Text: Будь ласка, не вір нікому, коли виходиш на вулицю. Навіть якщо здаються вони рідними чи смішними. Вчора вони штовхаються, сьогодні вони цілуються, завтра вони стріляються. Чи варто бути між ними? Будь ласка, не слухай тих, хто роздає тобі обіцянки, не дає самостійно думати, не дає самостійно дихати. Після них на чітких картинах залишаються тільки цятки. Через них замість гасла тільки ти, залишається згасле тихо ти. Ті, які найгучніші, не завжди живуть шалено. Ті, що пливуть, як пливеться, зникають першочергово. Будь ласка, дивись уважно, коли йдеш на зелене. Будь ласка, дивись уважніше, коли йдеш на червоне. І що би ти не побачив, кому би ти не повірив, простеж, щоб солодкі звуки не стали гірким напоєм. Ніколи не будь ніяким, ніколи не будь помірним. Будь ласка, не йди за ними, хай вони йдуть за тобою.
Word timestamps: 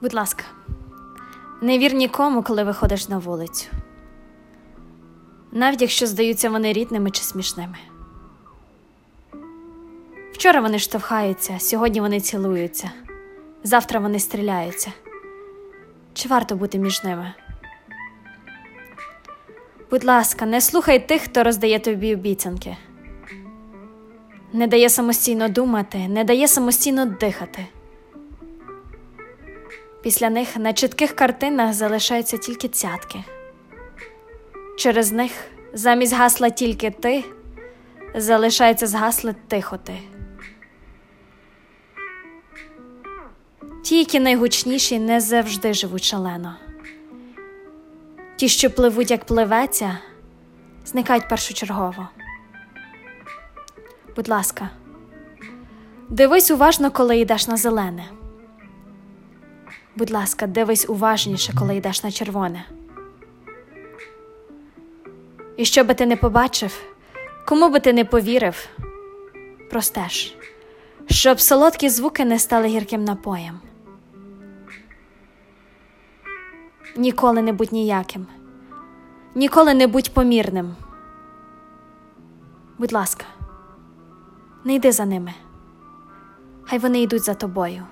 Будь 0.00 0.14
ласка, 0.14 0.44
не 1.62 1.78
вір 1.78 1.94
нікому, 1.94 2.42
коли 2.42 2.64
виходиш 2.64 3.08
на 3.08 3.18
вулицю. 3.18 3.66
Навіть 5.52 5.80
якщо 5.80 6.06
здаються 6.06 6.50
вони 6.50 6.72
рідними 6.72 7.10
чи 7.10 7.22
смішними. 7.22 7.78
Вчора 10.32 10.60
вони 10.60 10.78
штовхаються, 10.78 11.58
сьогодні 11.58 12.00
вони 12.00 12.20
цілуються, 12.20 12.90
завтра 13.64 14.00
вони 14.00 14.18
стріляються. 14.18 14.92
Чи 16.14 16.28
варто 16.28 16.56
бути 16.56 16.78
між 16.78 17.04
ними? 17.04 17.34
Будь 19.90 20.04
ласка, 20.04 20.46
не 20.46 20.60
слухай 20.60 21.06
тих, 21.08 21.22
хто 21.22 21.44
роздає 21.44 21.78
тобі 21.78 22.14
обіцянки, 22.14 22.76
не 24.52 24.66
дає 24.66 24.90
самостійно 24.90 25.48
думати, 25.48 26.08
не 26.08 26.24
дає 26.24 26.48
самостійно 26.48 27.06
дихати. 27.06 27.66
Після 30.02 30.30
них 30.30 30.56
на 30.56 30.72
чітких 30.72 31.16
картинах 31.16 31.72
залишаються 31.72 32.38
тільки 32.38 32.68
цятки. 32.68 33.24
Через 34.76 35.12
них 35.12 35.32
замість 35.72 36.14
гасла 36.14 36.50
тільки 36.50 36.90
ти, 36.90 37.24
залишається 38.14 38.86
згасле 38.86 39.34
тихо 39.48 39.76
ти. 39.76 39.98
Ті, 43.82 43.98
які 43.98 44.20
найгучніші, 44.20 44.98
не 44.98 45.20
завжди 45.20 45.74
живуть 45.74 46.04
шалено. 46.04 46.54
Ті, 48.36 48.48
що 48.48 48.70
пливуть, 48.70 49.10
як 49.10 49.24
пливеться, 49.24 49.98
зникають 50.86 51.28
першочергово. 51.28 52.08
Будь 54.16 54.28
ласка, 54.28 54.70
дивись 56.08 56.50
уважно, 56.50 56.90
коли 56.90 57.18
йдеш 57.18 57.48
на 57.48 57.56
зелене. 57.56 58.04
Будь 59.98 60.10
ласка, 60.10 60.46
дивись 60.46 60.88
уважніше, 60.88 61.52
коли 61.58 61.76
йдеш 61.76 62.04
на 62.04 62.10
червоне. 62.10 62.64
І 65.56 65.64
що 65.64 65.84
би 65.84 65.94
ти 65.94 66.06
не 66.06 66.16
побачив, 66.16 66.82
кому 67.46 67.68
би 67.68 67.80
ти 67.80 67.92
не 67.92 68.04
повірив, 68.04 68.68
простеж, 69.70 70.36
щоб 71.06 71.40
солодкі 71.40 71.88
звуки 71.88 72.24
не 72.24 72.38
стали 72.38 72.66
гірким 72.66 73.04
напоєм. 73.04 73.60
Ніколи 76.96 77.42
не 77.42 77.52
будь 77.52 77.72
ніяким, 77.72 78.26
ніколи 79.34 79.74
не 79.74 79.86
будь 79.86 80.14
помірним. 80.14 80.76
Будь 82.78 82.92
ласка, 82.92 83.24
не 84.64 84.74
йди 84.74 84.92
за 84.92 85.04
ними, 85.04 85.34
хай 86.64 86.78
вони 86.78 87.00
йдуть 87.02 87.22
за 87.22 87.34
тобою. 87.34 87.86